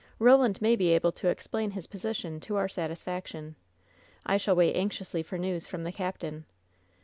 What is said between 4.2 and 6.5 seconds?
I shall wait anxiously for news from the captain.